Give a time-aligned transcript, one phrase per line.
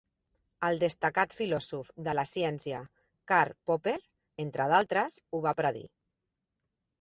[0.67, 2.79] El destacat filòsof de la ciència,
[3.33, 3.95] Karl Popper,
[4.47, 5.85] entre d'altres, ho va predir.